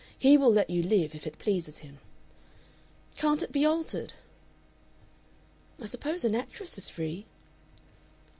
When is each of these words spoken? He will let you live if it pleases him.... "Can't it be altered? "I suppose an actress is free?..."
He 0.17 0.35
will 0.35 0.51
let 0.51 0.71
you 0.71 0.81
live 0.81 1.13
if 1.13 1.27
it 1.27 1.37
pleases 1.37 1.77
him.... 1.85 1.99
"Can't 3.17 3.43
it 3.43 3.51
be 3.51 3.67
altered? 3.67 4.13
"I 5.79 5.85
suppose 5.85 6.25
an 6.25 6.33
actress 6.33 6.75
is 6.75 6.89
free?..." 6.89 7.27